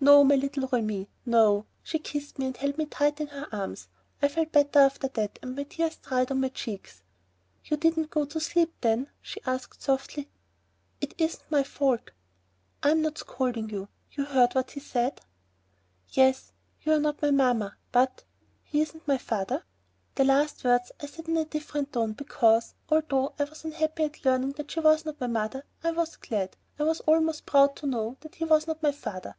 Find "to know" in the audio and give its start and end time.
27.76-28.16